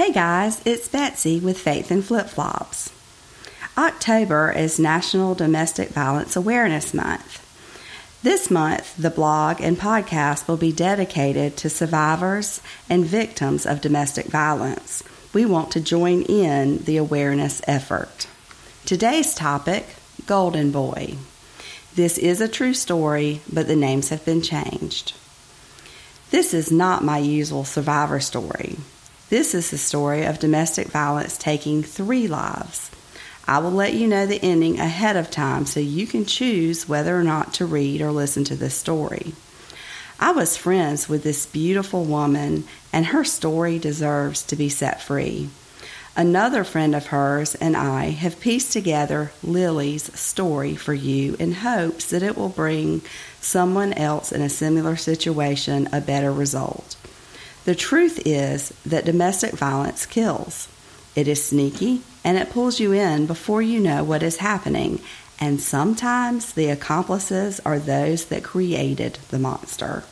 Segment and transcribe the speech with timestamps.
[0.00, 2.90] Hey guys, it's Betsy with Faith and Flip Flops.
[3.76, 7.46] October is National Domestic Violence Awareness Month.
[8.22, 14.24] This month, the blog and podcast will be dedicated to survivors and victims of domestic
[14.28, 15.02] violence.
[15.34, 18.26] We want to join in the awareness effort.
[18.86, 19.84] Today's topic
[20.24, 21.16] Golden Boy.
[21.94, 25.12] This is a true story, but the names have been changed.
[26.30, 28.78] This is not my usual survivor story.
[29.30, 32.90] This is the story of domestic violence taking three lives.
[33.46, 37.16] I will let you know the ending ahead of time so you can choose whether
[37.16, 39.32] or not to read or listen to this story.
[40.18, 45.48] I was friends with this beautiful woman, and her story deserves to be set free.
[46.16, 52.06] Another friend of hers and I have pieced together Lily's story for you in hopes
[52.06, 53.02] that it will bring
[53.40, 56.96] someone else in a similar situation a better result.
[57.64, 60.68] The truth is that domestic violence kills.
[61.14, 65.00] It is sneaky and it pulls you in before you know what is happening,
[65.40, 70.04] and sometimes the accomplices are those that created the monster.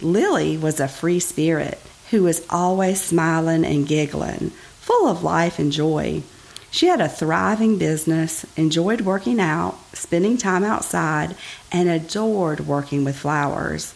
[0.00, 1.80] Lily was a free spirit
[2.10, 4.50] who was always smiling and giggling
[4.80, 6.22] full of life and joy.
[6.70, 11.34] She had a thriving business, enjoyed working out, spending time outside,
[11.72, 13.94] and adored working with flowers.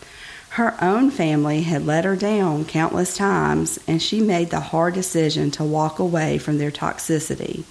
[0.55, 5.53] Her own family had let her down countless times, and she made the hard decision
[5.53, 7.63] to walk away from their toxicity.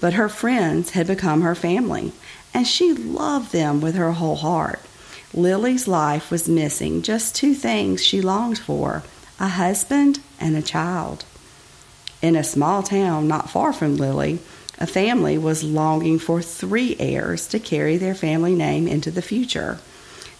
[0.00, 2.12] But her friends had become her family,
[2.52, 4.80] and she loved them with her whole heart.
[5.32, 9.04] Lily's life was missing just two things she longed for
[9.38, 11.24] a husband and a child.
[12.20, 14.40] In a small town not far from Lily,
[14.78, 19.78] a family was longing for three heirs to carry their family name into the future.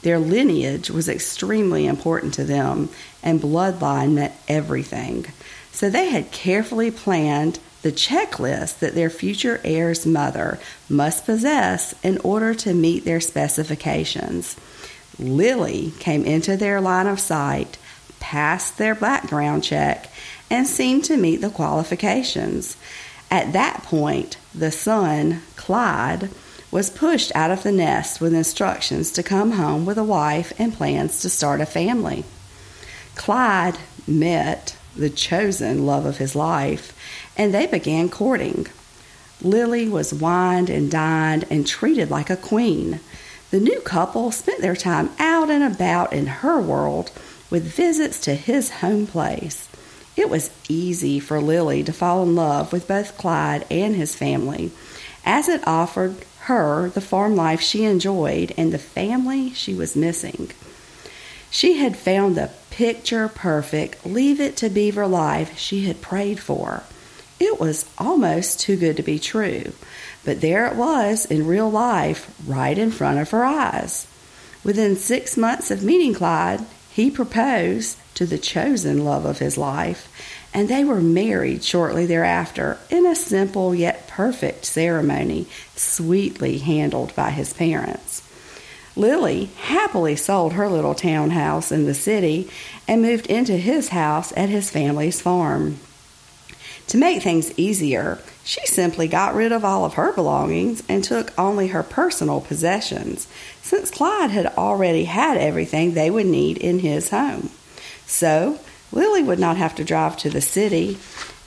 [0.02, 2.88] Their lineage was extremely important to them,
[3.22, 5.26] and bloodline meant everything.
[5.72, 12.18] So they had carefully planned the checklist that their future heir's mother must possess in
[12.18, 14.56] order to meet their specifications.
[15.18, 17.78] Lily came into their line of sight,
[18.20, 20.10] passed their background check,
[20.50, 22.76] and seemed to meet the qualifications.
[23.30, 26.30] At that point, the son, Clyde,
[26.70, 30.74] was pushed out of the nest with instructions to come home with a wife and
[30.74, 32.24] plans to start a family.
[33.14, 36.92] Clyde met the chosen love of his life,
[37.36, 38.66] and they began courting.
[39.40, 43.00] Lily was wined and dined and treated like a queen.
[43.50, 47.10] The new couple spent their time out and about in her world
[47.48, 49.68] with visits to his home place.
[50.16, 54.72] It was easy for Lily to fall in love with both Clyde and his family,
[55.24, 56.16] as it offered
[56.48, 60.50] her the farm life she enjoyed and the family she was missing.
[61.50, 66.84] She had found the picture perfect leave it to beaver life she had prayed for.
[67.38, 69.72] It was almost too good to be true,
[70.24, 74.06] but there it was in real life, right in front of her eyes.
[74.64, 80.08] Within six months of meeting Clyde, he proposed to the chosen love of his life,
[80.54, 87.30] and they were married shortly thereafter in a simple yet perfect ceremony, sweetly handled by
[87.30, 88.22] his parents.
[88.96, 92.50] Lily happily sold her little townhouse in the city
[92.88, 95.78] and moved into his house at his family's farm.
[96.88, 101.38] To make things easier, she simply got rid of all of her belongings and took
[101.38, 103.28] only her personal possessions,
[103.62, 107.50] since Clyde had already had everything they would need in his home.
[108.06, 108.58] So,
[108.92, 110.98] Lily would not have to drive to the city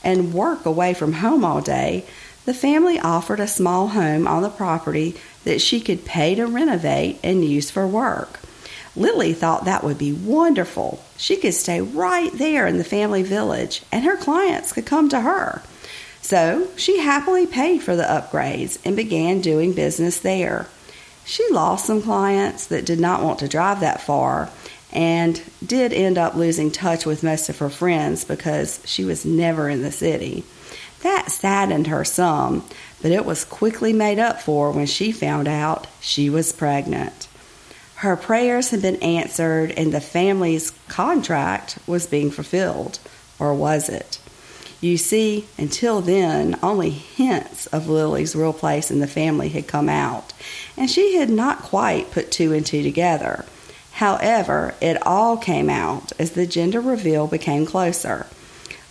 [0.04, 2.06] and work away from home all day.
[2.46, 7.20] The family offered a small home on the property that she could pay to renovate
[7.24, 8.40] and use for work.
[8.96, 11.04] Lily thought that would be wonderful.
[11.18, 15.22] She could stay right there in the family village, and her clients could come to
[15.22, 15.62] her.
[16.22, 20.68] So she happily paid for the upgrades and began doing business there.
[21.24, 24.50] She lost some clients that did not want to drive that far
[24.92, 29.70] and did end up losing touch with most of her friends because she was never
[29.70, 30.44] in the city.
[31.02, 32.66] That saddened her some,
[33.02, 37.28] but it was quickly made up for when she found out she was pregnant.
[37.96, 43.00] Her prayers had been answered and the family's contract was being fulfilled,
[43.40, 44.20] or was it?
[44.82, 49.88] You see, until then, only hints of Lily's real place in the family had come
[49.88, 50.34] out,
[50.76, 53.46] and she had not quite put two and two together.
[54.02, 58.26] However, it all came out as the gender reveal became closer.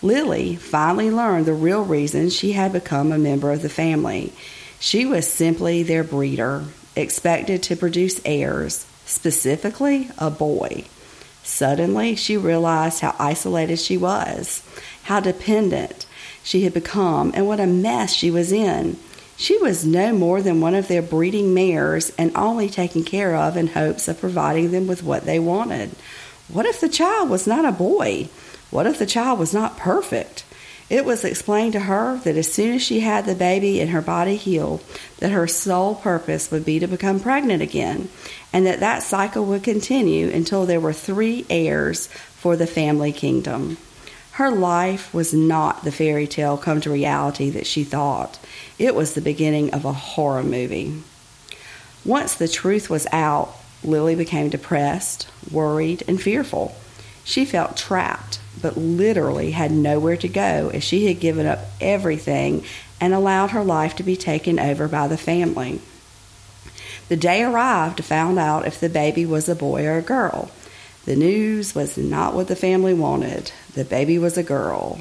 [0.02, 4.32] Lily finally learned the real reason she had become a member of the family.
[4.78, 6.62] She was simply their breeder,
[6.94, 10.84] expected to produce heirs, specifically a boy.
[11.42, 14.62] Suddenly, she realized how isolated she was,
[15.02, 16.06] how dependent
[16.44, 18.96] she had become, and what a mess she was in.
[19.40, 23.56] She was no more than one of their breeding mares and only taken care of
[23.56, 25.92] in hopes of providing them with what they wanted.
[26.48, 28.28] What if the child was not a boy?
[28.70, 30.44] What if the child was not perfect?
[30.90, 34.02] It was explained to her that as soon as she had the baby and her
[34.02, 34.84] body healed,
[35.20, 38.10] that her sole purpose would be to become pregnant again,
[38.52, 43.78] and that that cycle would continue until there were three heirs for the family kingdom.
[44.32, 48.38] Her life was not the fairy tale come to reality that she thought.
[48.78, 51.02] It was the beginning of a horror movie.
[52.04, 56.74] Once the truth was out, Lily became depressed, worried, and fearful.
[57.24, 62.64] She felt trapped but literally had nowhere to go as she had given up everything
[63.00, 65.80] and allowed her life to be taken over by the family.
[67.08, 70.50] The day arrived to find out if the baby was a boy or a girl.
[71.06, 73.52] The news was not what the family wanted.
[73.74, 75.00] The baby was a girl.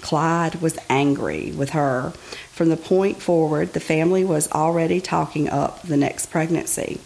[0.00, 2.12] Clyde was angry with her.
[2.52, 7.00] From the point forward, the family was already talking up the next pregnancy.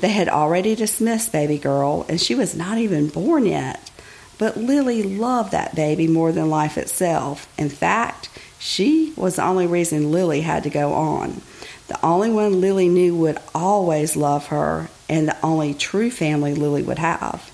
[0.00, 3.90] They had already dismissed baby girl, and she was not even born yet.
[4.38, 7.46] But Lily loved that baby more than life itself.
[7.56, 8.28] In fact,
[8.58, 11.42] she was the only reason Lily had to go on.
[11.86, 16.82] The only one Lily knew would always love her, and the only true family Lily
[16.82, 17.50] would have.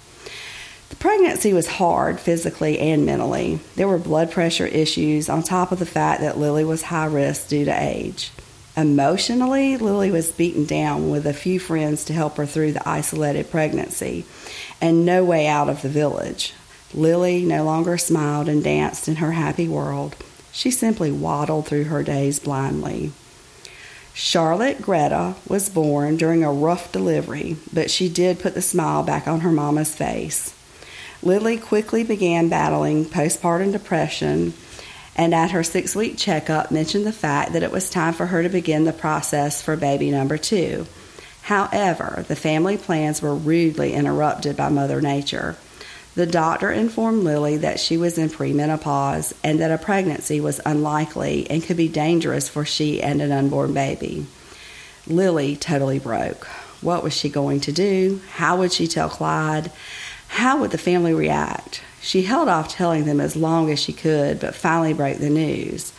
[1.00, 3.58] Pregnancy was hard physically and mentally.
[3.74, 7.48] There were blood pressure issues on top of the fact that Lily was high risk
[7.48, 8.30] due to age.
[8.76, 13.50] Emotionally, Lily was beaten down with a few friends to help her through the isolated
[13.50, 14.26] pregnancy
[14.78, 16.52] and no way out of the village.
[16.92, 20.16] Lily no longer smiled and danced in her happy world.
[20.52, 23.12] She simply waddled through her days blindly.
[24.12, 29.26] Charlotte Greta was born during a rough delivery, but she did put the smile back
[29.26, 30.54] on her mama's face.
[31.22, 34.54] Lily quickly began battling postpartum depression
[35.16, 38.42] and at her six week checkup mentioned the fact that it was time for her
[38.42, 40.86] to begin the process for baby number two.
[41.42, 45.56] However, the family plans were rudely interrupted by Mother Nature.
[46.14, 51.48] The doctor informed Lily that she was in premenopause and that a pregnancy was unlikely
[51.50, 54.26] and could be dangerous for she and an unborn baby.
[55.06, 56.46] Lily totally broke.
[56.80, 58.20] What was she going to do?
[58.32, 59.70] How would she tell Clyde?
[60.30, 61.82] How would the family react?
[62.00, 65.92] She held off telling them as long as she could, but finally broke the news.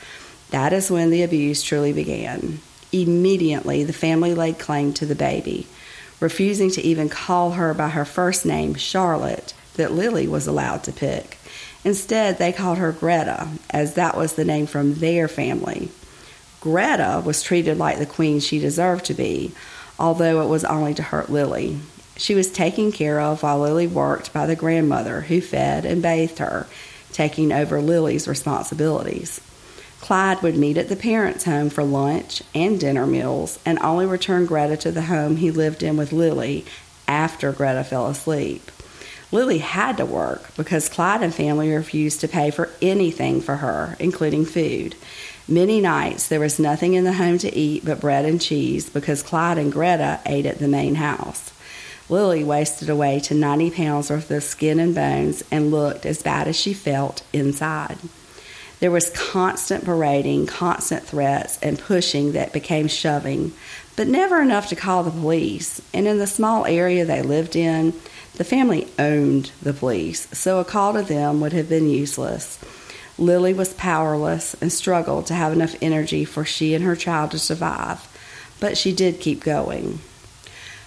[0.50, 2.60] That is when the abuse truly began.
[2.92, 5.68] Immediately, the family laid claim to the baby,
[6.20, 10.94] refusing to even call her by her first name, Charlotte, that Lily was allowed to
[10.94, 11.38] pick.
[11.84, 15.90] Instead, they called her Greta, as that was the name from their family.
[16.62, 19.52] Greta was treated like the queen she deserved to be,
[20.00, 21.80] although it was only to hurt Lily.
[22.22, 26.38] She was taken care of while Lily worked by the grandmother who fed and bathed
[26.38, 26.68] her,
[27.12, 29.42] taking over Lily's responsibilities.
[30.02, 34.46] Clyde would meet at the parents' home for lunch and dinner meals and only return
[34.46, 36.64] Greta to the home he lived in with Lily
[37.08, 38.70] after Greta fell asleep.
[39.32, 43.96] Lily had to work because Clyde and family refused to pay for anything for her,
[43.98, 44.96] including food.
[45.48, 49.24] Many nights there was nothing in the home to eat but bread and cheese because
[49.24, 51.52] Clyde and Greta ate at the main house.
[52.12, 56.46] Lily wasted away to 90 pounds worth of skin and bones and looked as bad
[56.50, 57.98] as she felt inside.
[58.82, 63.54] There was constant berating, constant threats, and pushing that became shoving,
[63.96, 65.82] but never enough to call the police.
[65.94, 67.94] And in the small area they lived in,
[68.36, 72.60] the family owned the police, so a call to them would have been useless.
[73.18, 77.40] Lily was powerless and struggled to have enough energy for she and her child to
[77.40, 78.06] survive,
[78.60, 80.00] but she did keep going.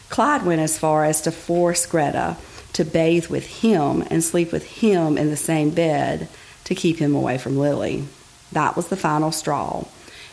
[0.09, 2.37] Clyde went as far as to force Greta
[2.75, 6.29] to bathe with him and sleep with him in the same bed
[6.65, 8.05] to keep him away from Lily.
[8.53, 9.85] That was the final straw.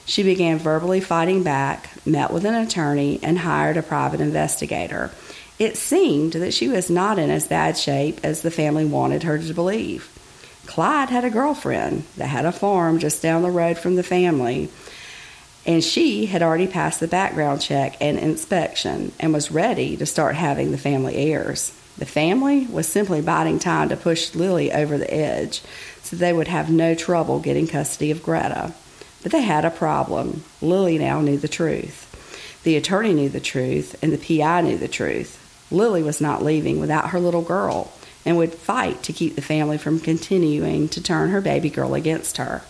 [0.05, 5.11] She began verbally fighting back, met with an attorney, and hired a private investigator.
[5.59, 9.37] It seemed that she was not in as bad shape as the family wanted her
[9.37, 10.09] to believe.
[10.65, 14.69] Clyde had a girlfriend that had a farm just down the road from the family,
[15.65, 20.35] and she had already passed the background check and inspection and was ready to start
[20.35, 21.71] having the family heirs.
[21.97, 25.61] The family was simply biding time to push Lily over the edge
[26.01, 28.73] so they would have no trouble getting custody of Greta.
[29.21, 30.43] But they had a problem.
[30.61, 32.07] Lily now knew the truth.
[32.63, 35.37] The attorney knew the truth, and the PI knew the truth.
[35.71, 37.91] Lily was not leaving without her little girl
[38.25, 42.37] and would fight to keep the family from continuing to turn her baby girl against
[42.37, 42.61] her.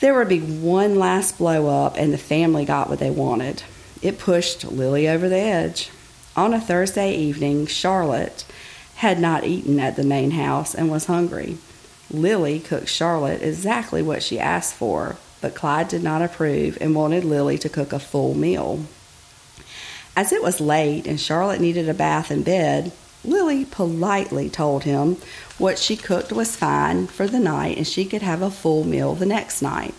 [0.00, 3.62] There would be one last blow up, and the family got what they wanted.
[4.00, 5.90] It pushed Lily over the edge.
[6.34, 8.46] On a Thursday evening, Charlotte
[8.96, 11.58] had not eaten at the main house and was hungry.
[12.10, 17.24] Lily cooked Charlotte exactly what she asked for, but Clyde did not approve and wanted
[17.24, 18.84] Lily to cook a full meal.
[20.16, 22.92] As it was late and Charlotte needed a bath and bed,
[23.24, 25.16] Lily politely told him
[25.58, 29.14] what she cooked was fine for the night and she could have a full meal
[29.14, 29.94] the next night.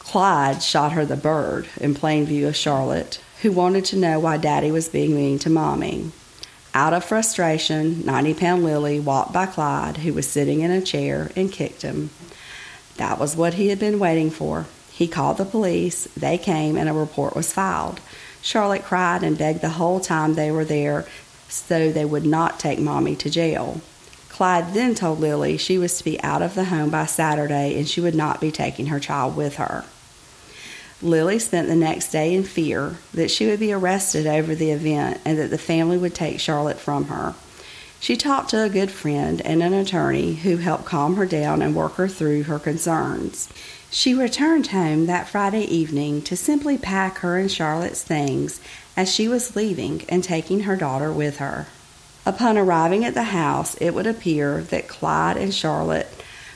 [0.00, 4.36] Clyde shot her the bird in plain view of Charlotte, who wanted to know why
[4.36, 6.12] Daddy was being mean to Mommy.
[6.74, 11.30] Out of frustration, 90 pound Lily walked by Clyde, who was sitting in a chair,
[11.34, 12.10] and kicked him.
[12.96, 14.66] That was what he had been waiting for.
[14.92, 18.00] He called the police, they came, and a report was filed.
[18.42, 21.06] Charlotte cried and begged the whole time they were there
[21.54, 23.80] so they would not take Mommy to jail.
[24.28, 27.88] Clyde then told Lily she was to be out of the home by Saturday and
[27.88, 29.84] she would not be taking her child with her.
[31.00, 35.20] Lily spent the next day in fear that she would be arrested over the event
[35.24, 37.34] and that the family would take Charlotte from her.
[38.00, 41.74] She talked to a good friend and an attorney who helped calm her down and
[41.74, 43.48] work her through her concerns.
[43.90, 48.60] She returned home that Friday evening to simply pack her and Charlotte's things
[48.96, 51.66] as she was leaving and taking her daughter with her.
[52.26, 56.08] Upon arriving at the house, it would appear that Clyde and Charlotte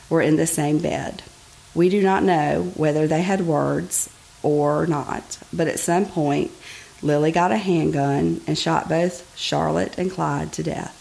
[0.08, 1.22] were in the same bed.
[1.74, 4.08] We do not know whether they had words
[4.42, 6.50] or not, but at some point,
[7.02, 10.94] Lily got a handgun and shot both Charlotte and Clyde to death.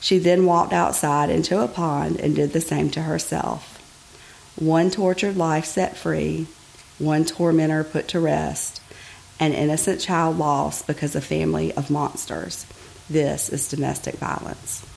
[0.00, 3.74] She then walked outside into a pond and did the same to herself.
[4.56, 6.46] One tortured life set free,
[6.98, 8.80] one tormentor put to rest,
[9.40, 12.66] an innocent child lost because a family of monsters.
[13.08, 14.84] This is domestic violence.